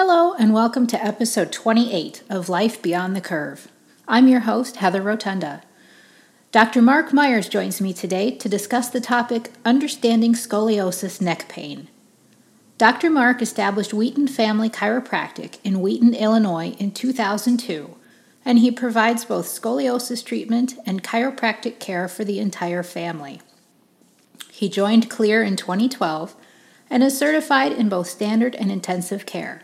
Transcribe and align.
Hello, 0.00 0.32
and 0.34 0.54
welcome 0.54 0.86
to 0.86 1.04
episode 1.04 1.50
28 1.50 2.22
of 2.30 2.48
Life 2.48 2.80
Beyond 2.80 3.16
the 3.16 3.20
Curve. 3.20 3.66
I'm 4.06 4.28
your 4.28 4.42
host, 4.42 4.76
Heather 4.76 5.02
Rotunda. 5.02 5.62
Dr. 6.52 6.80
Mark 6.80 7.12
Myers 7.12 7.48
joins 7.48 7.80
me 7.80 7.92
today 7.92 8.30
to 8.30 8.48
discuss 8.48 8.88
the 8.88 9.00
topic 9.00 9.50
Understanding 9.64 10.34
Scoliosis 10.34 11.20
Neck 11.20 11.48
Pain. 11.48 11.88
Dr. 12.78 13.10
Mark 13.10 13.42
established 13.42 13.92
Wheaton 13.92 14.28
Family 14.28 14.70
Chiropractic 14.70 15.58
in 15.64 15.80
Wheaton, 15.80 16.14
Illinois 16.14 16.76
in 16.78 16.92
2002, 16.92 17.96
and 18.44 18.60
he 18.60 18.70
provides 18.70 19.24
both 19.24 19.46
scoliosis 19.46 20.24
treatment 20.24 20.74
and 20.86 21.02
chiropractic 21.02 21.80
care 21.80 22.06
for 22.06 22.24
the 22.24 22.38
entire 22.38 22.84
family. 22.84 23.40
He 24.52 24.68
joined 24.68 25.10
Clear 25.10 25.42
in 25.42 25.56
2012 25.56 26.36
and 26.88 27.02
is 27.02 27.18
certified 27.18 27.72
in 27.72 27.88
both 27.88 28.06
standard 28.06 28.54
and 28.54 28.70
intensive 28.70 29.26
care. 29.26 29.62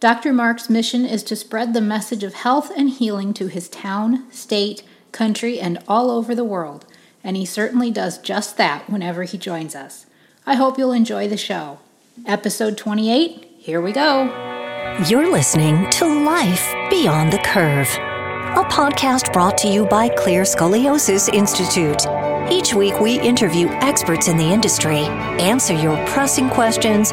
Dr. 0.00 0.32
Mark's 0.32 0.70
mission 0.70 1.04
is 1.04 1.24
to 1.24 1.34
spread 1.34 1.74
the 1.74 1.80
message 1.80 2.22
of 2.22 2.34
health 2.34 2.70
and 2.76 2.88
healing 2.88 3.34
to 3.34 3.48
his 3.48 3.68
town, 3.68 4.30
state, 4.30 4.84
country, 5.10 5.58
and 5.58 5.82
all 5.88 6.12
over 6.12 6.36
the 6.36 6.44
world, 6.44 6.84
and 7.24 7.36
he 7.36 7.44
certainly 7.44 7.90
does 7.90 8.18
just 8.18 8.56
that 8.58 8.88
whenever 8.88 9.24
he 9.24 9.36
joins 9.36 9.74
us. 9.74 10.06
I 10.46 10.54
hope 10.54 10.78
you'll 10.78 10.92
enjoy 10.92 11.26
the 11.26 11.36
show. 11.36 11.80
Episode 12.26 12.78
28, 12.78 13.48
here 13.58 13.80
we 13.80 13.90
go. 13.90 14.26
You're 15.08 15.32
listening 15.32 15.90
to 15.90 16.06
Life 16.06 16.72
Beyond 16.90 17.32
the 17.32 17.38
Curve, 17.38 17.88
a 18.56 18.64
podcast 18.68 19.32
brought 19.32 19.58
to 19.58 19.68
you 19.68 19.84
by 19.86 20.08
Clear 20.10 20.42
Scoliosis 20.42 21.28
Institute. 21.34 22.06
Each 22.52 22.72
week, 22.72 23.00
we 23.00 23.20
interview 23.20 23.66
experts 23.68 24.28
in 24.28 24.36
the 24.36 24.52
industry, 24.52 25.00
answer 25.40 25.74
your 25.74 25.96
pressing 26.06 26.48
questions, 26.48 27.12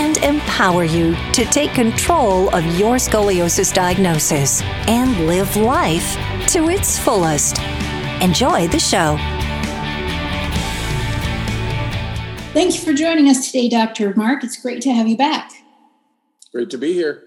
and 0.00 0.16
empower 0.24 0.82
you 0.82 1.14
to 1.34 1.44
take 1.44 1.74
control 1.74 2.48
of 2.54 2.64
your 2.78 2.96
scoliosis 2.96 3.70
diagnosis 3.70 4.62
and 4.88 5.26
live 5.26 5.54
life 5.56 6.16
to 6.48 6.70
its 6.70 6.98
fullest. 6.98 7.58
Enjoy 8.22 8.66
the 8.68 8.78
show. 8.78 9.18
Thank 12.54 12.74
you 12.74 12.80
for 12.80 12.94
joining 12.94 13.28
us 13.28 13.46
today, 13.46 13.68
Dr. 13.68 14.14
Mark. 14.14 14.42
It's 14.42 14.56
great 14.56 14.80
to 14.82 14.90
have 14.90 15.06
you 15.06 15.18
back. 15.18 15.52
Great 16.50 16.70
to 16.70 16.78
be 16.78 16.94
here. 16.94 17.22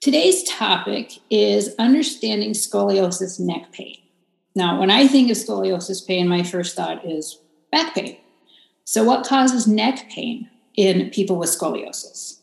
Today's 0.00 0.42
topic 0.42 1.12
is 1.30 1.72
understanding 1.78 2.50
scoliosis 2.50 3.38
neck 3.38 3.70
pain. 3.70 3.98
Now, 4.56 4.80
when 4.80 4.90
I 4.90 5.06
think 5.06 5.30
of 5.30 5.36
scoliosis 5.36 6.04
pain, 6.04 6.26
my 6.26 6.42
first 6.42 6.74
thought 6.74 7.06
is 7.06 7.38
back 7.70 7.94
pain. 7.94 8.16
So, 8.84 9.04
what 9.04 9.24
causes 9.24 9.68
neck 9.68 10.10
pain 10.10 10.50
in 10.76 11.10
people 11.10 11.36
with 11.36 11.50
scoliosis? 11.50 12.40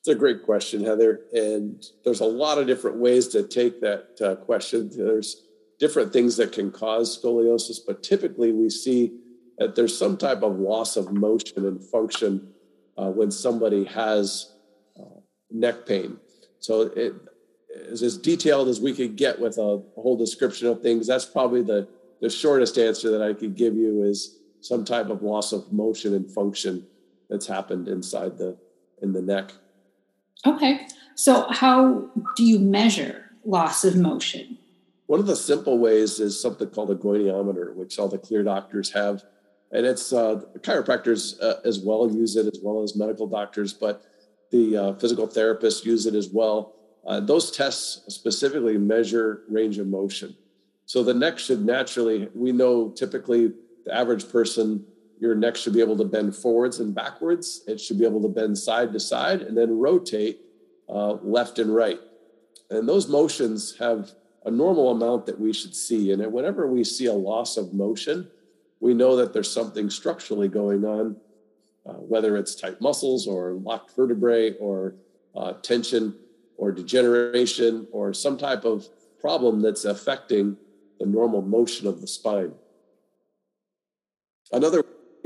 It's 0.00 0.08
a 0.08 0.14
great 0.14 0.44
question, 0.44 0.84
Heather. 0.84 1.20
And 1.32 1.84
there's 2.04 2.20
a 2.20 2.26
lot 2.26 2.58
of 2.58 2.66
different 2.66 2.96
ways 2.96 3.28
to 3.28 3.42
take 3.46 3.80
that 3.82 4.20
uh, 4.20 4.34
question. 4.36 4.90
There's 4.94 5.42
different 5.78 6.12
things 6.12 6.36
that 6.38 6.52
can 6.52 6.70
cause 6.70 7.20
scoliosis, 7.22 7.78
but 7.86 8.02
typically 8.02 8.52
we 8.52 8.70
see 8.70 9.12
that 9.58 9.76
there's 9.76 9.96
some 9.96 10.16
type 10.16 10.42
of 10.42 10.58
loss 10.58 10.96
of 10.96 11.12
motion 11.12 11.66
and 11.66 11.82
function 11.82 12.48
uh, 12.96 13.10
when 13.10 13.30
somebody 13.30 13.84
has 13.84 14.54
uh, 14.98 15.20
neck 15.50 15.86
pain. 15.86 16.16
So 16.60 16.82
it 16.82 17.14
is 17.68 18.02
as 18.02 18.16
detailed 18.16 18.68
as 18.68 18.80
we 18.80 18.94
could 18.94 19.16
get 19.16 19.38
with 19.38 19.58
a, 19.58 19.82
whole 19.96 20.16
description 20.16 20.68
of 20.68 20.80
things. 20.80 21.06
That's 21.06 21.26
probably 21.26 21.62
the, 21.62 21.88
the 22.22 22.30
shortest 22.30 22.78
answer 22.78 23.10
that 23.10 23.22
I 23.22 23.34
could 23.34 23.54
give 23.54 23.74
you 23.76 24.02
is 24.02 24.38
some 24.60 24.84
type 24.84 25.10
of 25.10 25.22
loss 25.22 25.52
of 25.52 25.70
motion 25.72 26.14
and 26.14 26.30
function 26.30 26.86
that's 27.30 27.46
happened 27.46 27.88
inside 27.88 28.36
the 28.36 28.58
in 29.00 29.12
the 29.12 29.22
neck. 29.22 29.52
Okay. 30.46 30.86
So 31.14 31.46
how 31.50 32.10
do 32.36 32.44
you 32.44 32.58
measure 32.58 33.30
loss 33.44 33.84
of 33.84 33.96
motion? 33.96 34.58
One 35.06 35.20
of 35.20 35.26
the 35.26 35.36
simple 35.36 35.78
ways 35.78 36.20
is 36.20 36.40
something 36.40 36.68
called 36.68 36.90
a 36.90 36.94
goniometer, 36.94 37.74
which 37.74 37.98
all 37.98 38.08
the 38.08 38.18
clear 38.18 38.42
doctors 38.42 38.92
have. 38.92 39.24
And 39.72 39.86
it's 39.86 40.12
uh, 40.12 40.42
chiropractors 40.58 41.40
uh, 41.42 41.56
as 41.64 41.78
well 41.80 42.10
use 42.10 42.36
it, 42.36 42.46
as 42.46 42.60
well 42.62 42.82
as 42.82 42.96
medical 42.96 43.26
doctors, 43.26 43.72
but 43.72 44.04
the 44.50 44.76
uh, 44.76 44.92
physical 44.94 45.28
therapists 45.28 45.84
use 45.84 46.06
it 46.06 46.14
as 46.14 46.28
well. 46.28 46.74
Uh, 47.06 47.20
those 47.20 47.50
tests 47.50 48.02
specifically 48.12 48.78
measure 48.78 49.42
range 49.48 49.78
of 49.78 49.86
motion. 49.86 50.36
So 50.86 51.02
the 51.02 51.14
neck 51.14 51.38
should 51.38 51.64
naturally, 51.64 52.28
we 52.34 52.50
know 52.52 52.90
typically 52.90 53.52
the 53.84 53.94
average 53.94 54.28
person 54.30 54.84
your 55.20 55.34
neck 55.34 55.54
should 55.54 55.74
be 55.74 55.80
able 55.80 55.98
to 55.98 56.04
bend 56.04 56.34
forwards 56.34 56.80
and 56.80 56.94
backwards. 56.94 57.62
It 57.66 57.78
should 57.78 57.98
be 57.98 58.06
able 58.06 58.22
to 58.22 58.28
bend 58.28 58.56
side 58.56 58.92
to 58.94 59.00
side 59.00 59.42
and 59.42 59.56
then 59.56 59.78
rotate 59.78 60.40
uh, 60.88 61.12
left 61.22 61.58
and 61.58 61.74
right. 61.74 62.00
And 62.70 62.88
those 62.88 63.06
motions 63.06 63.76
have 63.78 64.10
a 64.46 64.50
normal 64.50 64.90
amount 64.90 65.26
that 65.26 65.38
we 65.38 65.52
should 65.52 65.76
see. 65.76 66.10
And 66.10 66.32
whenever 66.32 66.66
we 66.66 66.82
see 66.84 67.06
a 67.06 67.12
loss 67.12 67.58
of 67.58 67.74
motion, 67.74 68.30
we 68.80 68.94
know 68.94 69.14
that 69.16 69.34
there's 69.34 69.52
something 69.52 69.90
structurally 69.90 70.48
going 70.48 70.86
on, 70.86 71.16
uh, 71.84 71.92
whether 71.92 72.38
it's 72.38 72.54
tight 72.54 72.80
muscles 72.80 73.26
or 73.26 73.52
locked 73.52 73.94
vertebrae 73.94 74.54
or 74.54 74.94
uh, 75.36 75.52
tension 75.60 76.14
or 76.56 76.72
degeneration 76.72 77.86
or 77.92 78.14
some 78.14 78.38
type 78.38 78.64
of 78.64 78.88
problem 79.20 79.60
that's 79.60 79.84
affecting 79.84 80.56
the 80.98 81.04
normal 81.04 81.42
motion 81.42 81.86
of 81.86 82.00
the 82.00 82.06
spine. 82.06 82.52
Another 84.52 84.82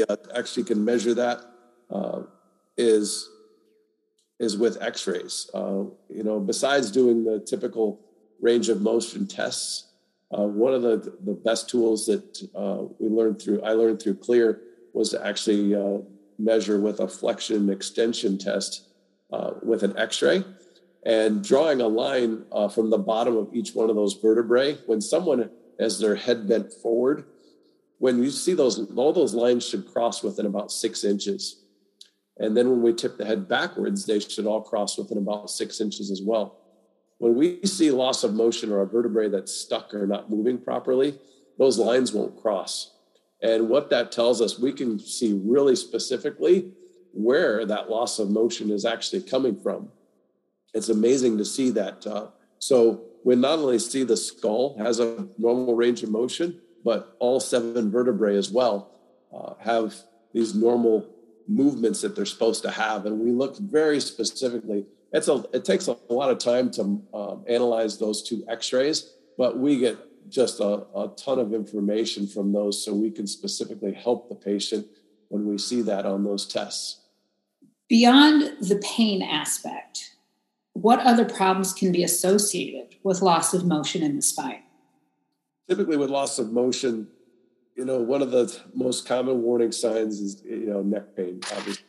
uh, 0.09 0.17
actually 0.35 0.65
can 0.65 0.85
measure 0.85 1.15
that 1.15 1.41
uh, 1.91 2.23
is 2.77 3.31
is 4.41 4.57
with 4.57 4.83
X-rays. 4.83 5.49
Uh, 5.55 5.85
you 6.09 6.25
know, 6.25 6.41
besides 6.41 6.91
doing 6.91 7.25
the 7.25 7.39
typical 7.39 8.01
range 8.41 8.69
of 8.69 8.83
motion 8.83 9.27
tests, 9.27 9.93
uh, 10.37 10.43
one 10.43 10.75
of 10.75 10.83
the 10.83 11.17
the 11.25 11.33
best 11.33 11.69
tools 11.69 12.07
that 12.07 12.49
uh, 12.55 12.83
we 12.99 13.09
learned 13.09 13.41
through 13.41 13.63
I 13.63 13.73
learned 13.73 14.03
through 14.03 14.17
Clear 14.17 14.61
was 14.93 15.11
to 15.11 15.25
actually 15.25 15.75
uh, 15.75 15.99
measure 16.39 16.81
with 16.81 17.01
a 17.01 17.09
flexion 17.09 17.71
extension 17.71 18.39
test 18.39 18.89
with 19.63 19.83
an 19.83 19.97
X-ray. 19.99 20.45
And 21.05 21.43
drawing 21.43 21.81
a 21.81 21.89
line 21.89 22.45
from 22.73 22.91
the 22.91 22.99
bottom 22.99 23.37
of 23.37 23.53
each 23.53 23.75
one 23.75 23.91
of 23.91 23.97
those 23.97 24.15
vertebrae, 24.15 24.79
when 24.87 25.01
someone 25.01 25.51
has 25.81 25.99
their 25.99 26.15
head 26.15 26.49
bent 26.49 26.73
forward, 26.73 27.25
when 28.05 28.23
you 28.23 28.31
see 28.31 28.53
those, 28.53 28.79
all 28.97 29.15
those 29.15 29.33
lines 29.33 29.67
should 29.67 29.91
cross 29.91 30.23
within 30.23 30.45
about 30.45 30.71
six 30.71 31.05
inches. 31.05 31.65
And 32.37 32.55
then 32.55 32.69
when 32.69 32.83
we 32.83 32.93
tip 32.93 33.17
the 33.17 33.25
head 33.25 33.49
backwards, 33.49 34.05
they 34.05 34.21
should 34.21 34.45
all 34.45 34.61
cross 34.61 34.99
within 34.99 35.17
about 35.17 35.49
six 35.49 35.81
inches 35.81 36.11
as 36.11 36.21
well. 36.21 36.59
When 37.17 37.35
we 37.35 37.65
see 37.65 37.91
loss 37.91 38.23
of 38.23 38.35
motion 38.35 38.71
or 38.71 38.83
a 38.83 38.87
vertebrae 38.87 39.31
that's 39.31 39.55
stuck 39.55 39.95
or 39.95 40.07
not 40.07 40.29
moving 40.29 40.59
properly, 40.59 41.19
those 41.59 41.79
lines 41.79 42.13
won't 42.13 42.39
cross. 42.43 42.93
And 43.41 43.71
what 43.71 43.89
that 43.89 44.13
tells 44.13 44.43
us, 44.43 44.59
we 44.59 44.75
can 44.75 44.99
see 44.99 45.41
really 45.43 45.75
specifically 45.75 46.75
where 47.15 47.65
that 47.65 47.89
loss 47.89 48.19
of 48.19 48.29
motion 48.29 48.71
is 48.71 48.85
actually 48.85 49.23
coming 49.23 49.59
from. 49.59 49.89
It's 50.75 50.91
amazing 50.91 51.39
to 51.39 51.45
see 51.47 51.71
that. 51.71 52.07
Uh, 52.07 52.27
so 52.59 53.01
we 53.25 53.35
not 53.35 53.61
only 53.61 53.79
see 53.79 54.05
the 54.05 54.19
skull 54.19 54.77
has 54.77 55.01
a 55.01 55.27
normal 55.39 55.75
range 55.75 56.03
of 56.03 56.11
motion, 56.11 56.61
but 56.85 57.17
all 57.19 57.41
seven 57.41 57.91
vertebrae 57.91 58.37
as 58.37 58.51
well 58.51 58.91
uh, 59.35 59.55
have 59.61 59.95
these 60.33 60.55
normal 60.55 61.09
movements 61.49 62.03
that 62.03 62.15
they're 62.15 62.27
supposed 62.27 62.63
to 62.63 62.71
have. 62.71 63.07
And 63.07 63.21
we 63.21 63.31
look 63.31 63.59
very 63.59 64.01
specifically. 64.01 64.87
It's 65.13 65.29
a, 65.29 65.45
it 65.53 65.65
takes 65.65 65.87
a 65.87 65.97
lot 66.09 66.31
of 66.31 66.39
time 66.39 66.71
to 66.73 66.83
um, 67.13 67.45
analyze 67.49 67.99
those 67.99 68.23
two 68.23 68.45
X-rays, 68.49 69.11
but 69.39 69.59
we 69.59 69.79
get 69.79 69.97
just 70.29 70.61
a, 70.61 70.87
a 70.97 71.13
ton 71.17 71.39
of 71.39 71.53
information 71.53 72.27
from 72.27 72.53
those, 72.53 72.85
so 72.85 72.95
we 72.95 73.11
can 73.11 73.27
specifically 73.27 73.93
help 73.93 74.29
the 74.29 74.35
patient 74.35 74.87
when 75.29 75.47
we 75.47 75.59
see 75.59 75.83
that 75.83 76.07
on 76.07 76.25
those 76.25 76.47
tests. 76.47 77.01
Beyond 77.89 78.57
the 78.61 78.77
pain 78.77 79.23
aspect, 79.23 80.15
what 80.73 81.01
other 81.01 81.25
problems 81.25 81.73
can 81.73 81.93
be 81.93 82.03
associated 82.03 82.97
with 83.03 83.23
loss 83.23 83.55
of 83.55 83.65
motion 83.65 84.03
in 84.03 84.17
the 84.17 84.23
spine? 84.23 84.63
Typically 85.69 85.97
with 85.97 86.11
loss 86.11 86.39
of 86.39 86.53
motion, 86.53 87.09
you 87.77 87.85
know, 87.85 87.99
one 88.01 88.23
of 88.23 88.31
the 88.31 88.57
most 88.75 89.07
common 89.07 89.43
warning 89.43 89.73
signs 89.73 90.21
is, 90.21 90.43
you 90.45 90.67
know, 90.67 90.83
neck 90.83 91.17
pain, 91.17 91.41
obviously, 91.57 91.85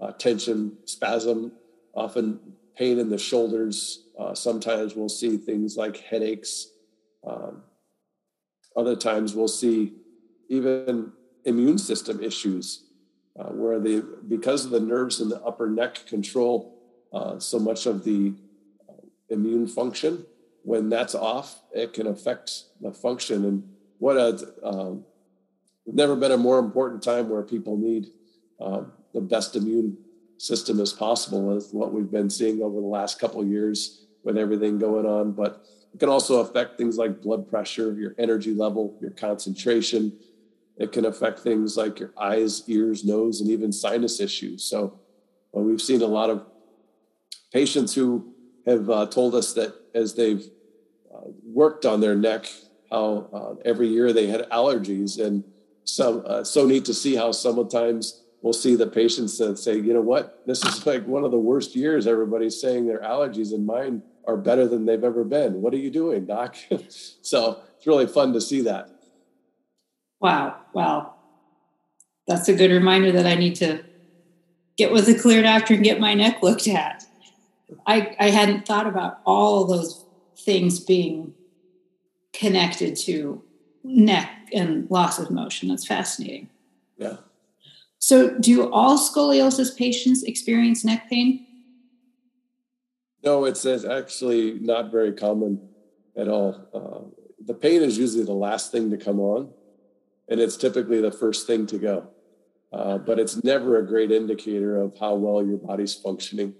uh, 0.00 0.12
tension, 0.12 0.76
spasm, 0.84 1.52
often 1.94 2.38
pain 2.76 2.98
in 2.98 3.08
the 3.08 3.18
shoulders. 3.18 4.08
Uh, 4.18 4.34
sometimes 4.34 4.94
we'll 4.94 5.08
see 5.08 5.36
things 5.36 5.76
like 5.76 5.96
headaches. 5.96 6.68
Um, 7.26 7.62
other 8.76 8.96
times 8.96 9.34
we'll 9.34 9.48
see 9.48 9.92
even 10.48 11.12
immune 11.44 11.78
system 11.78 12.22
issues 12.22 12.84
uh, 13.38 13.46
where 13.46 13.78
the 13.78 14.04
because 14.28 14.64
of 14.64 14.70
the 14.70 14.80
nerves 14.80 15.20
in 15.20 15.28
the 15.28 15.40
upper 15.42 15.68
neck 15.68 16.06
control 16.06 16.78
uh, 17.12 17.38
so 17.38 17.58
much 17.58 17.86
of 17.86 18.04
the 18.04 18.34
uh, 18.88 19.06
immune 19.28 19.66
function 19.66 20.24
when 20.64 20.88
that's 20.88 21.14
off, 21.14 21.60
it 21.72 21.92
can 21.92 22.06
affect 22.06 22.64
the 22.80 22.92
function. 22.92 23.44
And 23.44 23.68
what 23.98 24.16
a 24.16 24.52
um, 24.62 25.04
never 25.86 26.16
been 26.16 26.32
a 26.32 26.36
more 26.36 26.58
important 26.58 27.02
time 27.02 27.28
where 27.28 27.42
people 27.42 27.76
need 27.76 28.06
um, 28.60 28.92
the 29.12 29.20
best 29.20 29.54
immune 29.56 29.96
system 30.38 30.80
as 30.80 30.92
possible 30.92 31.56
is 31.56 31.68
what 31.72 31.92
we've 31.92 32.10
been 32.10 32.30
seeing 32.30 32.62
over 32.62 32.80
the 32.80 32.86
last 32.86 33.20
couple 33.20 33.44
years 33.44 34.06
with 34.24 34.38
everything 34.38 34.78
going 34.78 35.06
on. 35.06 35.32
But 35.32 35.64
it 35.92 36.00
can 36.00 36.08
also 36.08 36.40
affect 36.40 36.76
things 36.76 36.96
like 36.96 37.22
blood 37.22 37.48
pressure 37.48 37.92
your 37.92 38.14
energy 38.18 38.54
level 38.54 38.96
your 39.00 39.12
concentration. 39.12 40.18
It 40.76 40.90
can 40.90 41.04
affect 41.04 41.40
things 41.40 41.76
like 41.76 42.00
your 42.00 42.12
eyes 42.18 42.62
ears 42.68 43.04
nose 43.04 43.40
and 43.40 43.50
even 43.50 43.70
sinus 43.70 44.18
issues. 44.18 44.64
So 44.64 44.98
well, 45.52 45.64
we've 45.64 45.80
seen 45.80 46.02
a 46.02 46.06
lot 46.06 46.30
of 46.30 46.44
patients 47.52 47.94
who 47.94 48.33
have 48.66 48.88
uh, 48.90 49.06
told 49.06 49.34
us 49.34 49.52
that 49.54 49.74
as 49.94 50.14
they've 50.14 50.44
uh, 51.14 51.28
worked 51.44 51.84
on 51.84 52.00
their 52.00 52.14
neck 52.14 52.46
how 52.90 53.28
uh, 53.32 53.54
every 53.64 53.88
year 53.88 54.12
they 54.12 54.26
had 54.26 54.48
allergies 54.50 55.22
and 55.24 55.44
some 55.84 56.22
uh, 56.26 56.44
so 56.44 56.66
neat 56.66 56.84
to 56.84 56.94
see 56.94 57.14
how 57.14 57.32
sometimes 57.32 58.22
we'll 58.42 58.52
see 58.52 58.76
the 58.76 58.86
patients 58.86 59.38
that 59.38 59.58
say, 59.58 59.76
you 59.76 59.92
know 59.94 60.00
what, 60.00 60.42
this 60.46 60.64
is 60.64 60.86
like 60.86 61.06
one 61.06 61.24
of 61.24 61.30
the 61.30 61.38
worst 61.38 61.74
years. 61.74 62.06
Everybody's 62.06 62.60
saying 62.60 62.86
their 62.86 63.00
allergies 63.00 63.52
and 63.52 63.66
mine 63.66 64.02
are 64.26 64.36
better 64.36 64.66
than 64.66 64.86
they've 64.86 65.04
ever 65.04 65.24
been. 65.24 65.60
What 65.60 65.74
are 65.74 65.78
you 65.78 65.90
doing, 65.90 66.26
doc? 66.26 66.56
so 66.88 67.60
it's 67.76 67.86
really 67.86 68.06
fun 68.06 68.32
to 68.32 68.40
see 68.40 68.62
that. 68.62 68.88
Wow. 70.20 70.56
Wow. 70.72 71.14
That's 72.26 72.48
a 72.48 72.54
good 72.54 72.70
reminder 72.70 73.12
that 73.12 73.26
I 73.26 73.34
need 73.34 73.56
to 73.56 73.84
get 74.76 74.92
with 74.92 75.08
a 75.08 75.14
clear 75.14 75.42
doctor 75.42 75.74
and 75.74 75.84
get 75.84 76.00
my 76.00 76.14
neck 76.14 76.42
looked 76.42 76.66
at. 76.66 77.03
I, 77.86 78.16
I 78.18 78.30
hadn't 78.30 78.66
thought 78.66 78.86
about 78.86 79.20
all 79.24 79.64
those 79.64 80.04
things 80.36 80.80
being 80.80 81.34
connected 82.32 82.96
to 82.96 83.42
neck 83.82 84.48
and 84.52 84.90
loss 84.90 85.18
of 85.18 85.30
motion. 85.30 85.68
That's 85.68 85.86
fascinating. 85.86 86.48
Yeah. 86.96 87.16
So, 87.98 88.38
do 88.38 88.70
all 88.70 88.98
scoliosis 88.98 89.76
patients 89.76 90.22
experience 90.24 90.84
neck 90.84 91.08
pain? 91.08 91.46
No, 93.22 93.46
it's, 93.46 93.64
it's 93.64 93.84
actually 93.84 94.58
not 94.60 94.92
very 94.92 95.12
common 95.12 95.68
at 96.16 96.28
all. 96.28 96.68
Uh, 96.74 97.22
the 97.42 97.54
pain 97.54 97.82
is 97.82 97.96
usually 97.96 98.24
the 98.24 98.32
last 98.32 98.70
thing 98.70 98.90
to 98.90 98.98
come 98.98 99.20
on, 99.20 99.50
and 100.28 100.40
it's 100.40 100.56
typically 100.56 101.00
the 101.00 101.10
first 101.10 101.46
thing 101.46 101.66
to 101.66 101.78
go. 101.78 102.08
Uh, 102.72 102.98
but 102.98 103.18
it's 103.18 103.42
never 103.44 103.78
a 103.78 103.86
great 103.86 104.10
indicator 104.10 104.80
of 104.80 104.98
how 104.98 105.14
well 105.14 105.46
your 105.46 105.58
body's 105.58 105.94
functioning. 105.94 106.54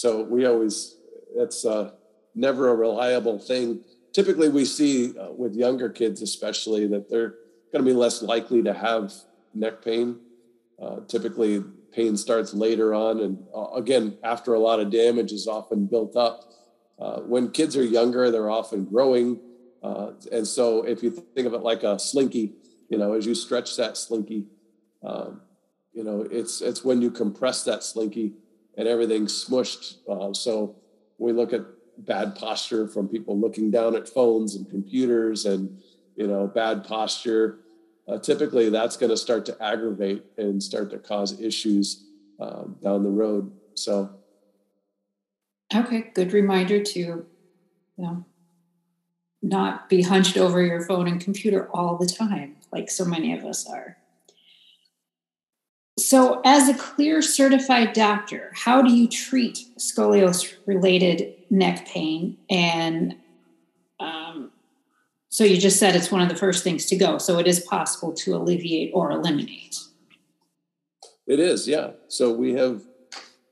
So 0.00 0.22
we 0.22 0.46
always, 0.46 0.96
it's 1.34 1.64
uh, 1.64 1.92
never 2.34 2.68
a 2.68 2.74
reliable 2.74 3.38
thing. 3.38 3.82
Typically, 4.12 4.48
we 4.48 4.64
see 4.64 5.16
uh, 5.18 5.32
with 5.32 5.54
younger 5.54 5.88
kids, 5.88 6.22
especially, 6.22 6.86
that 6.88 7.08
they're 7.10 7.34
going 7.72 7.84
to 7.84 7.90
be 7.90 7.92
less 7.92 8.22
likely 8.22 8.62
to 8.62 8.72
have 8.72 9.12
neck 9.54 9.82
pain 9.82 10.20
uh, 10.80 11.00
typically, 11.08 11.64
pain 11.92 12.16
starts 12.16 12.52
later 12.52 12.92
on, 12.94 13.20
and 13.20 13.42
uh, 13.54 13.70
again, 13.72 14.18
after 14.22 14.54
a 14.54 14.58
lot 14.58 14.80
of 14.80 14.90
damage 14.90 15.32
is 15.32 15.46
often 15.46 15.86
built 15.86 16.16
up. 16.16 16.52
Uh, 16.98 17.20
when 17.20 17.50
kids 17.50 17.76
are 17.76 17.84
younger, 17.84 18.30
they're 18.30 18.50
often 18.50 18.84
growing, 18.84 19.40
uh, 19.82 20.10
and 20.32 20.46
so 20.46 20.82
if 20.82 21.02
you 21.02 21.10
think 21.10 21.46
of 21.46 21.54
it 21.54 21.62
like 21.62 21.82
a 21.82 21.98
slinky, 21.98 22.52
you 22.90 22.98
know, 22.98 23.14
as 23.14 23.24
you 23.24 23.34
stretch 23.34 23.76
that 23.76 23.96
slinky, 23.96 24.44
um, 25.02 25.40
you 25.92 26.04
know, 26.04 26.26
it's 26.30 26.60
it's 26.60 26.84
when 26.84 27.00
you 27.00 27.10
compress 27.10 27.64
that 27.64 27.82
slinky 27.82 28.34
and 28.76 28.88
everything's 28.88 29.44
smushed. 29.44 29.96
Uh, 30.08 30.32
so 30.32 30.76
we 31.18 31.32
look 31.32 31.52
at 31.52 31.62
bad 31.98 32.34
posture 32.34 32.86
from 32.86 33.08
people 33.08 33.38
looking 33.38 33.70
down 33.70 33.96
at 33.96 34.08
phones 34.08 34.54
and 34.54 34.68
computers, 34.68 35.46
and 35.46 35.80
you 36.16 36.26
know, 36.26 36.46
bad 36.46 36.84
posture 36.84 37.60
uh, 38.08 38.18
typically 38.18 38.70
that's 38.70 38.96
going 38.96 39.10
to 39.10 39.16
start 39.16 39.44
to 39.46 39.62
aggravate 39.62 40.24
and 40.38 40.62
start 40.62 40.90
to 40.90 40.98
cause 40.98 41.40
issues 41.40 42.04
um, 42.40 42.76
down 42.82 43.02
the 43.02 43.10
road. 43.10 43.50
So, 43.74 44.10
okay, 45.74 46.10
good 46.14 46.32
reminder 46.32 46.82
to 46.82 46.98
you 46.98 47.26
know 47.98 48.24
not 49.42 49.88
be 49.88 50.02
hunched 50.02 50.36
over 50.36 50.62
your 50.62 50.82
phone 50.82 51.08
and 51.08 51.20
computer 51.20 51.68
all 51.72 51.96
the 51.96 52.06
time, 52.06 52.56
like 52.72 52.90
so 52.90 53.04
many 53.04 53.36
of 53.36 53.44
us 53.44 53.68
are. 53.68 53.96
So, 55.98 56.42
as 56.44 56.68
a 56.68 56.74
clear 56.74 57.22
certified 57.22 57.94
doctor, 57.94 58.52
how 58.54 58.82
do 58.82 58.92
you 58.92 59.08
treat 59.08 59.60
scoliosis 59.78 60.54
related 60.66 61.34
neck 61.50 61.86
pain 61.86 62.36
and 62.50 63.16
um, 63.98 64.50
so 65.36 65.44
you 65.44 65.58
just 65.58 65.78
said 65.78 65.94
it's 65.94 66.10
one 66.10 66.22
of 66.22 66.28
the 66.28 66.34
first 66.34 66.64
things 66.64 66.86
to 66.86 66.96
go. 66.96 67.18
So 67.18 67.38
it 67.38 67.46
is 67.46 67.60
possible 67.60 68.12
to 68.14 68.36
alleviate 68.36 68.90
or 68.94 69.10
eliminate. 69.10 69.76
It 71.26 71.40
is, 71.40 71.68
yeah. 71.68 71.90
So 72.08 72.32
we 72.32 72.54
have, 72.54 72.82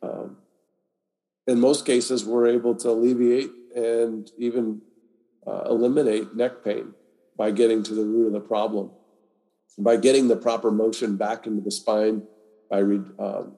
um, 0.02 0.38
in 1.46 1.60
most 1.60 1.84
cases, 1.84 2.24
we're 2.24 2.46
able 2.46 2.74
to 2.76 2.90
alleviate 2.90 3.50
and 3.74 4.30
even 4.38 4.80
uh, 5.46 5.64
eliminate 5.68 6.34
neck 6.34 6.64
pain 6.64 6.94
by 7.36 7.50
getting 7.50 7.82
to 7.82 7.94
the 7.94 8.04
root 8.04 8.28
of 8.28 8.32
the 8.32 8.40
problem, 8.40 8.90
by 9.78 9.96
getting 9.96 10.28
the 10.28 10.36
proper 10.36 10.70
motion 10.70 11.16
back 11.16 11.46
into 11.46 11.62
the 11.62 11.70
spine, 11.70 12.22
by 12.70 12.78
re, 12.78 13.00
um, 13.18 13.56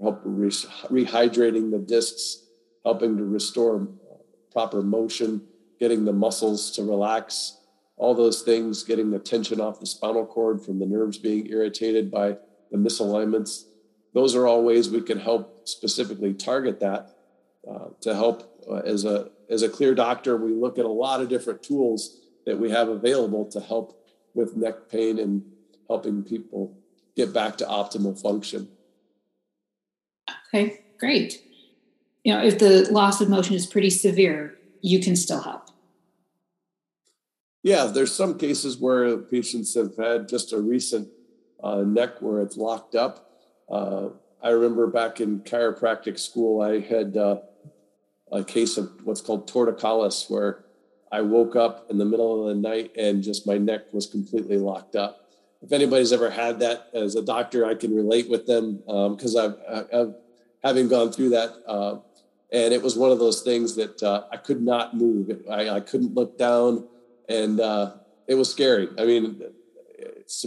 help 0.00 0.20
re- 0.24 0.48
rehydrating 0.48 1.70
the 1.70 1.78
discs, 1.78 2.44
helping 2.84 3.16
to 3.16 3.24
restore 3.24 3.88
proper 4.52 4.82
motion, 4.82 5.42
getting 5.78 6.04
the 6.04 6.12
muscles 6.12 6.70
to 6.72 6.82
relax, 6.82 7.58
all 7.96 8.14
those 8.14 8.42
things, 8.42 8.82
getting 8.82 9.10
the 9.10 9.18
tension 9.18 9.60
off 9.60 9.80
the 9.80 9.86
spinal 9.86 10.24
cord 10.24 10.64
from 10.64 10.78
the 10.78 10.86
nerves 10.86 11.18
being 11.18 11.46
irritated 11.48 12.10
by 12.10 12.36
the 12.70 12.78
misalignments. 12.78 13.64
Those 14.14 14.34
are 14.34 14.46
all 14.46 14.64
ways 14.64 14.88
we 14.88 15.02
can 15.02 15.18
help 15.18 15.68
specifically 15.68 16.32
target 16.32 16.80
that 16.80 17.10
uh, 17.70 17.88
to 18.00 18.14
help 18.14 18.64
uh, 18.70 18.76
as 18.76 19.04
a 19.04 19.30
as 19.50 19.62
a 19.62 19.68
clear 19.68 19.94
doctor. 19.94 20.36
We 20.36 20.52
look 20.52 20.78
at 20.78 20.84
a 20.84 20.88
lot 20.88 21.20
of 21.20 21.28
different 21.28 21.62
tools 21.62 22.20
that 22.46 22.58
we 22.58 22.70
have 22.70 22.88
available 22.88 23.44
to 23.50 23.60
help 23.60 24.06
with 24.34 24.56
neck 24.56 24.88
pain 24.90 25.18
and 25.18 25.42
helping 25.88 26.22
people 26.22 26.76
get 27.16 27.32
back 27.32 27.56
to 27.58 27.64
optimal 27.64 28.20
function. 28.20 28.68
Okay, 30.48 30.80
great. 30.98 31.42
You 32.24 32.34
know, 32.34 32.42
if 32.42 32.58
the 32.58 32.88
loss 32.90 33.20
of 33.20 33.28
motion 33.28 33.54
is 33.54 33.66
pretty 33.66 33.90
severe, 33.90 34.56
you 34.80 35.00
can 35.00 35.16
still 35.16 35.40
help. 35.40 35.70
Yeah, 37.62 37.86
there's 37.86 38.14
some 38.14 38.38
cases 38.38 38.78
where 38.78 39.16
patients 39.18 39.74
have 39.74 39.96
had 39.96 40.28
just 40.28 40.52
a 40.52 40.60
recent 40.60 41.08
uh, 41.62 41.82
neck 41.82 42.20
where 42.20 42.40
it's 42.40 42.56
locked 42.56 42.94
up. 42.94 43.30
Uh, 43.68 44.10
I 44.42 44.50
remember 44.50 44.86
back 44.86 45.20
in 45.20 45.40
chiropractic 45.40 46.18
school, 46.18 46.60
I 46.60 46.80
had 46.80 47.16
uh, 47.16 47.38
a 48.30 48.44
case 48.44 48.76
of 48.76 48.90
what's 49.04 49.20
called 49.20 49.50
torticollis, 49.50 50.30
where 50.30 50.64
I 51.10 51.22
woke 51.22 51.56
up 51.56 51.86
in 51.90 51.98
the 51.98 52.04
middle 52.04 52.48
of 52.48 52.54
the 52.54 52.60
night 52.60 52.92
and 52.96 53.22
just 53.22 53.46
my 53.46 53.58
neck 53.58 53.92
was 53.92 54.06
completely 54.06 54.58
locked 54.58 54.94
up. 54.94 55.27
If 55.60 55.72
anybody's 55.72 56.12
ever 56.12 56.30
had 56.30 56.60
that 56.60 56.88
as 56.94 57.16
a 57.16 57.22
doctor, 57.22 57.66
I 57.66 57.74
can 57.74 57.94
relate 57.94 58.30
with 58.30 58.46
them 58.46 58.76
because 58.76 59.36
um, 59.36 59.56
I've, 59.68 59.86
I've, 59.92 60.14
having 60.62 60.88
gone 60.88 61.12
through 61.12 61.30
that. 61.30 61.52
Uh, 61.66 61.98
and 62.52 62.72
it 62.72 62.82
was 62.82 62.96
one 62.96 63.10
of 63.10 63.18
those 63.18 63.42
things 63.42 63.76
that 63.76 64.02
uh, 64.02 64.24
I 64.32 64.36
could 64.36 64.62
not 64.62 64.96
move. 64.96 65.30
I, 65.50 65.68
I 65.68 65.80
couldn't 65.80 66.14
look 66.14 66.38
down 66.38 66.88
and 67.28 67.60
uh, 67.60 67.94
it 68.26 68.34
was 68.34 68.50
scary. 68.50 68.88
I 68.98 69.04
mean, 69.04 69.42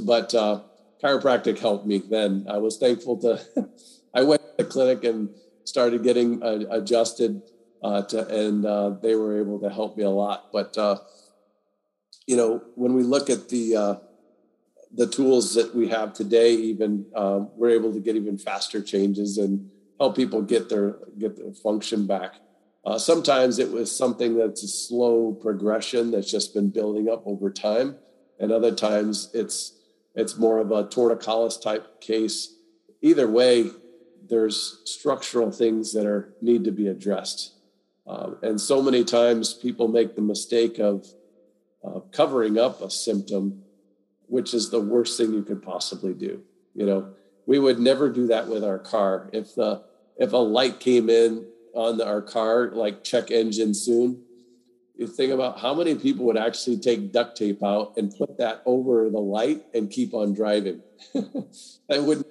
but 0.04 0.34
uh, 0.34 0.62
chiropractic 1.04 1.60
helped 1.60 1.86
me. 1.86 2.00
Then 2.00 2.46
I 2.50 2.58
was 2.58 2.78
thankful 2.78 3.18
to. 3.22 3.42
I 4.14 4.24
went 4.24 4.42
to 4.42 4.64
the 4.64 4.70
clinic 4.70 5.04
and 5.04 5.30
started 5.64 6.04
getting 6.04 6.44
uh, 6.44 6.66
adjusted, 6.70 7.42
uh, 7.82 8.02
to, 8.02 8.28
and 8.28 9.02
they 9.02 9.16
were 9.16 9.40
able 9.40 9.60
to 9.60 9.70
help 9.70 9.96
me 9.96 10.04
a 10.04 10.10
lot. 10.10 10.50
But 10.52 10.76
you 12.28 12.36
know, 12.36 12.62
when 12.76 12.94
we 12.94 13.04
look 13.04 13.30
at 13.30 13.50
the 13.50 14.02
the 14.94 15.08
tools 15.08 15.54
that 15.56 15.74
we 15.74 15.88
have 15.88 16.14
today, 16.14 16.54
even 16.54 17.06
um, 17.16 17.50
we're 17.56 17.70
able 17.70 17.94
to 17.94 18.00
get 18.00 18.16
even 18.16 18.38
faster 18.38 18.82
changes 18.82 19.38
and 19.38 19.70
help 20.00 20.16
people 20.16 20.42
get 20.42 20.70
their 20.70 20.98
get 21.18 21.38
their 21.38 21.54
function 21.54 22.08
back. 22.08 22.36
Uh, 22.84 22.98
sometimes 22.98 23.60
it 23.60 23.72
was 23.72 23.96
something 23.96 24.36
that's 24.36 24.64
a 24.64 24.68
slow 24.68 25.32
progression 25.34 26.12
that's 26.12 26.32
just 26.32 26.54
been 26.54 26.70
building 26.70 27.10
up 27.10 27.22
over 27.26 27.50
time, 27.52 27.96
and 28.40 28.52
other 28.52 28.74
times 28.74 29.30
it's 29.34 29.78
it's 30.16 30.38
more 30.38 30.60
of 30.60 30.72
a 30.72 30.84
torticollis 30.86 31.62
type 31.62 32.02
case. 32.02 32.56
Either 33.02 33.30
way, 33.30 33.70
there's 34.28 34.82
structural 34.86 35.52
things 35.52 35.94
that 35.94 36.06
are 36.06 36.34
need 36.42 36.64
to 36.64 36.72
be 36.72 36.88
addressed, 36.88 37.54
um, 38.08 38.38
and 38.42 38.60
so 38.60 38.82
many 38.82 39.04
times 39.04 39.54
people 39.54 39.88
make 39.88 40.16
the 40.16 40.22
mistake 40.22 40.80
of 40.80 41.08
uh, 41.84 42.00
covering 42.12 42.58
up 42.58 42.82
a 42.82 42.90
symptom, 42.90 43.64
which 44.32 44.54
is 44.54 44.70
the 44.70 44.80
worst 44.80 45.18
thing 45.18 45.34
you 45.34 45.44
could 45.44 45.62
possibly 45.62 46.14
do. 46.14 46.42
You 46.74 46.86
know, 46.86 47.10
we 47.46 47.60
would 47.60 47.80
never 47.80 48.10
do 48.10 48.28
that 48.28 48.48
with 48.48 48.64
our 48.64 48.80
car. 48.80 49.30
If 49.34 49.56
the 49.56 49.84
if 50.18 50.32
a 50.32 50.38
light 50.38 50.80
came 50.80 51.10
in 51.10 51.46
on 51.74 52.02
our 52.02 52.22
car, 52.22 52.72
like 52.74 53.04
check 53.04 53.30
engine 53.30 53.74
soon. 53.74 54.24
You 54.96 55.08
think 55.08 55.34
about 55.34 55.60
how 55.60 55.74
many 55.74 55.96
people 55.96 56.26
would 56.28 56.38
actually 56.38 56.78
take 56.78 57.12
duct 57.12 57.36
tape 57.36 57.62
out 57.62 57.94
and 57.98 58.16
put 58.16 58.38
that 58.38 58.62
over 58.66 59.10
the 59.10 59.20
light 59.20 59.64
and 59.74 59.90
keep 59.90 60.14
on 60.14 60.34
driving. 60.34 60.82
that 61.14 62.04
wouldn't 62.04 62.28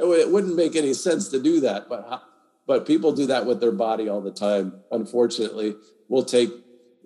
it 0.00 0.30
wouldn't 0.30 0.56
make 0.56 0.74
any 0.74 0.94
sense 0.94 1.28
to 1.28 1.42
do 1.42 1.60
that, 1.60 1.90
but 1.90 2.22
but 2.66 2.86
people 2.86 3.12
do 3.12 3.26
that 3.26 3.44
with 3.44 3.60
their 3.60 3.72
body 3.72 4.08
all 4.08 4.22
the 4.22 4.32
time. 4.32 4.80
Unfortunately, 4.90 5.74
we'll 6.08 6.24
take 6.24 6.50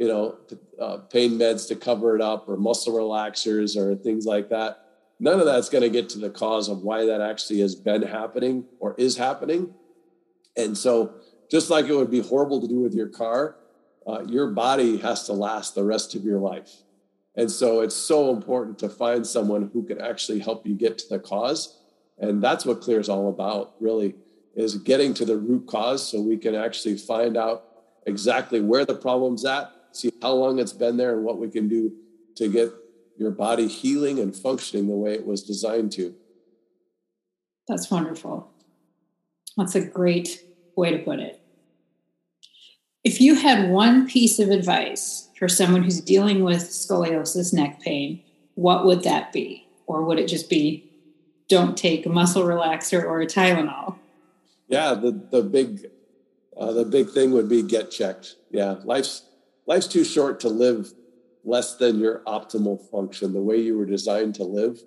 you 0.01 0.09
know 0.09 0.39
uh, 0.81 0.97
pain 1.13 1.39
meds 1.39 1.69
to 1.69 1.77
cover 1.77 2.17
it 2.17 2.23
up, 2.23 2.49
or 2.49 2.57
muscle 2.57 2.93
relaxers, 2.93 3.77
or 3.77 3.95
things 3.95 4.27
like 4.27 4.49
that. 4.49 4.85
None 5.21 5.39
of 5.39 5.45
that's 5.47 5.69
going 5.69 5.83
to 5.83 5.91
get 5.91 6.09
to 6.11 6.19
the 6.19 6.31
cause 6.31 6.69
of 6.69 6.83
why 6.83 7.05
that 7.05 7.21
actually 7.21 7.61
has 7.61 7.75
been 7.75 8.03
happening 8.03 8.65
or 8.81 8.95
is 8.97 9.19
happening. 9.19 9.75
And 10.57 10.77
so, 10.77 11.15
just 11.51 11.71
like 11.71 11.85
it 11.87 11.95
would 11.95 12.11
be 12.11 12.23
horrible 12.23 12.61
to 12.63 12.67
do 12.67 12.81
with 12.81 12.95
your 12.95 13.09
car, 13.09 13.57
uh, 14.07 14.25
your 14.27 14.49
body 14.49 14.97
has 14.97 15.27
to 15.27 15.35
last 15.35 15.75
the 15.75 15.85
rest 15.85 16.15
of 16.15 16.25
your 16.25 16.41
life. 16.41 16.71
And 17.37 17.51
so, 17.51 17.83
it's 17.83 17.95
so 17.95 18.35
important 18.35 18.79
to 18.81 18.89
find 18.89 19.27
someone 19.27 19.71
who 19.73 19.85
can 19.85 20.01
actually 20.01 20.41
help 20.41 20.67
you 20.67 20.75
get 20.75 20.99
to 20.99 21.09
the 21.09 21.21
cause 21.21 21.77
and 22.21 22.43
that's 22.43 22.67
what 22.67 22.81
clear 22.81 23.01
is 23.01 23.09
all 23.09 23.29
about 23.29 23.75
really 23.81 24.15
is 24.55 24.77
getting 24.77 25.15
to 25.15 25.25
the 25.25 25.37
root 25.37 25.67
cause 25.67 26.07
so 26.07 26.21
we 26.21 26.37
can 26.37 26.55
actually 26.55 26.97
find 26.97 27.37
out 27.37 27.65
exactly 28.07 28.61
where 28.61 28.85
the 28.85 28.95
problem's 28.95 29.45
at 29.45 29.73
see 29.93 30.13
how 30.23 30.33
long 30.33 30.59
it's 30.59 30.73
been 30.73 30.97
there 30.97 31.15
and 31.15 31.25
what 31.25 31.39
we 31.39 31.49
can 31.49 31.69
do 31.69 31.93
to 32.37 32.49
get 32.49 32.73
your 33.19 33.31
body 33.31 33.69
healing 33.69 34.19
and 34.19 34.35
functioning 34.35 34.89
the 34.89 34.95
way 34.95 35.13
it 35.13 35.27
was 35.27 35.43
designed 35.43 35.93
to 35.93 36.15
that's 37.69 37.91
wonderful 37.91 38.51
that's 39.57 39.75
a 39.75 39.85
great 39.85 40.45
way 40.77 40.91
to 40.91 40.99
put 40.99 41.19
it 41.19 41.41
if 43.05 43.21
you 43.21 43.35
had 43.35 43.71
one 43.71 44.07
piece 44.07 44.39
of 44.39 44.51
advice 44.51 45.29
for 45.39 45.49
someone 45.49 45.83
who's 45.83 46.01
dealing 46.01 46.43
with 46.45 46.63
scoliosis 46.63 47.53
neck 47.53 47.81
pain 47.81 48.23
what 48.55 48.85
would 48.85 49.03
that 49.03 49.33
be 49.33 49.67
or 49.87 50.05
would 50.05 50.19
it 50.19 50.29
just 50.29 50.49
be 50.49 50.91
don't 51.51 51.77
take 51.77 52.07
a 52.07 52.09
muscle 52.09 52.45
relaxer 52.45 53.03
or 53.05 53.21
a 53.21 53.27
Tylenol. 53.27 53.97
Yeah, 54.69 54.95
the 54.95 55.11
the 55.31 55.43
big 55.43 55.91
uh, 56.57 56.73
the 56.73 56.85
big 56.85 57.11
thing 57.11 57.33
would 57.33 57.49
be 57.49 57.63
get 57.63 57.91
checked. 57.91 58.37
Yeah, 58.51 58.77
life's 58.85 59.25
life's 59.71 59.87
too 59.87 60.03
short 60.03 60.41
to 60.41 60.49
live 60.49 60.93
less 61.45 61.77
than 61.77 62.01
your 62.01 62.23
optimal 62.27 62.77
function, 62.91 63.33
the 63.33 63.41
way 63.41 63.57
you 63.57 63.79
were 63.79 63.87
designed 63.87 64.35
to 64.35 64.43
live. 64.43 64.83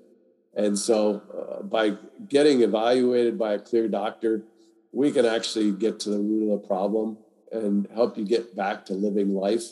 And 0.55 0.77
so, 0.77 1.23
uh, 1.39 1.63
by 1.63 1.97
getting 2.27 2.61
evaluated 2.63 3.39
by 3.39 3.53
a 3.53 3.59
clear 3.59 3.87
doctor, 3.87 4.43
we 4.91 5.11
can 5.11 5.25
actually 5.25 5.71
get 5.71 6.01
to 6.01 6.09
the 6.09 6.19
root 6.19 6.51
of 6.51 6.61
the 6.61 6.67
problem 6.67 7.17
and 7.53 7.87
help 7.93 8.17
you 8.17 8.25
get 8.25 8.57
back 8.57 8.85
to 8.87 8.93
living 8.93 9.33
life. 9.33 9.67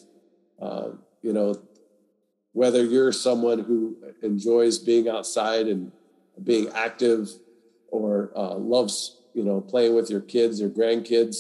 Uh, 0.62 0.91
you 1.22 1.34
know, 1.34 1.62
whether 2.53 2.84
you're 2.84 3.12
someone 3.12 3.60
who 3.60 3.98
enjoys 4.24 4.80
being 4.80 5.10
outside 5.10 5.68
and 5.68 5.91
being 6.41 6.70
active 6.70 7.30
or 7.89 8.32
uh, 8.36 8.56
loves 8.56 9.18
you 9.34 9.44
know 9.44 9.60
playing 9.60 9.94
with 9.94 10.10
your 10.10 10.22
kids 10.22 10.62
or 10.62 10.70
grandkids 10.70 11.36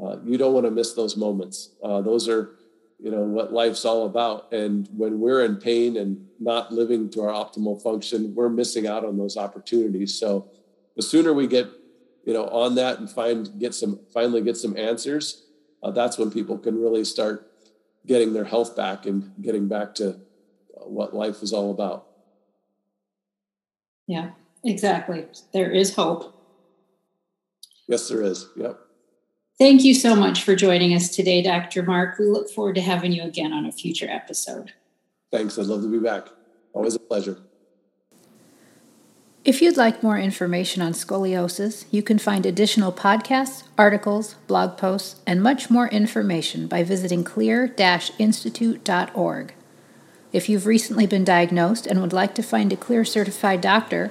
uh, 0.00 0.16
you 0.24 0.38
don't 0.38 0.54
want 0.54 0.64
to 0.64 0.70
miss 0.70 0.94
those 0.94 1.16
moments 1.16 1.70
uh, 1.82 2.00
those 2.00 2.28
are 2.28 2.56
you 3.04 3.10
know 3.10 3.22
what 3.22 3.52
life's 3.52 3.84
all 3.84 4.06
about 4.06 4.50
and 4.52 4.88
when 4.96 5.20
we're 5.20 5.44
in 5.44 5.56
pain 5.56 5.96
and 5.96 6.26
not 6.40 6.72
living 6.72 7.10
to 7.10 7.20
our 7.20 7.32
optimal 7.32 7.80
function 7.82 8.34
we're 8.34 8.48
missing 8.48 8.86
out 8.86 9.04
on 9.04 9.18
those 9.18 9.36
opportunities 9.36 10.18
so 10.18 10.50
the 10.96 11.02
sooner 11.02 11.32
we 11.32 11.46
get 11.46 11.68
you 12.24 12.32
know 12.32 12.46
on 12.48 12.74
that 12.74 12.98
and 12.98 13.10
find 13.10 13.60
get 13.60 13.74
some 13.74 14.00
finally 14.12 14.40
get 14.40 14.56
some 14.56 14.76
answers 14.76 15.44
uh, 15.82 15.90
that's 15.90 16.16
when 16.16 16.30
people 16.30 16.56
can 16.56 16.80
really 16.80 17.04
start 17.04 17.52
getting 18.06 18.32
their 18.32 18.44
health 18.44 18.74
back 18.74 19.04
and 19.06 19.30
getting 19.42 19.68
back 19.68 19.94
to 19.94 20.10
uh, 20.10 20.86
what 20.86 21.14
life 21.14 21.42
is 21.42 21.52
all 21.52 21.70
about 21.70 22.06
yeah, 24.06 24.30
exactly. 24.62 25.26
There 25.52 25.70
is 25.70 25.94
hope. 25.94 26.34
Yes, 27.88 28.08
there 28.08 28.22
is. 28.22 28.48
Yep. 28.56 28.78
Thank 29.58 29.84
you 29.84 29.94
so 29.94 30.16
much 30.16 30.42
for 30.42 30.56
joining 30.56 30.94
us 30.94 31.14
today, 31.14 31.40
Dr. 31.40 31.84
Mark. 31.84 32.18
We 32.18 32.26
look 32.26 32.50
forward 32.50 32.74
to 32.74 32.80
having 32.80 33.12
you 33.12 33.22
again 33.22 33.52
on 33.52 33.66
a 33.66 33.72
future 33.72 34.08
episode. 34.10 34.72
Thanks. 35.30 35.56
I'd 35.58 35.66
love 35.66 35.82
to 35.82 35.88
be 35.88 36.00
back. 36.00 36.26
Always 36.72 36.96
a 36.96 36.98
pleasure. 36.98 37.38
If 39.44 39.62
you'd 39.62 39.76
like 39.76 40.02
more 40.02 40.18
information 40.18 40.82
on 40.82 40.92
scoliosis, 40.92 41.84
you 41.90 42.02
can 42.02 42.18
find 42.18 42.44
additional 42.46 42.92
podcasts, 42.92 43.64
articles, 43.78 44.34
blog 44.46 44.78
posts, 44.78 45.20
and 45.26 45.42
much 45.42 45.68
more 45.70 45.88
information 45.88 46.66
by 46.66 46.82
visiting 46.82 47.22
clear-institute.org. 47.22 49.54
If 50.32 50.48
you've 50.48 50.66
recently 50.66 51.06
been 51.06 51.24
diagnosed 51.24 51.86
and 51.86 52.00
would 52.00 52.12
like 52.12 52.34
to 52.36 52.42
find 52.42 52.72
a 52.72 52.76
clear 52.76 53.04
certified 53.04 53.60
doctor, 53.60 54.10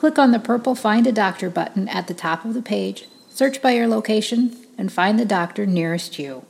click 0.00 0.18
on 0.18 0.32
the 0.32 0.40
purple 0.40 0.74
Find 0.74 1.06
a 1.06 1.12
Doctor 1.12 1.50
button 1.50 1.86
at 1.88 2.08
the 2.08 2.14
top 2.14 2.44
of 2.44 2.54
the 2.54 2.62
page, 2.62 3.06
search 3.28 3.62
by 3.62 3.70
your 3.72 3.86
location, 3.86 4.56
and 4.80 4.90
find 4.90 5.20
the 5.20 5.26
doctor 5.26 5.66
nearest 5.66 6.18
you. 6.18 6.42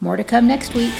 More 0.00 0.16
to 0.16 0.24
come 0.24 0.48
next 0.48 0.72
week. 0.72 0.94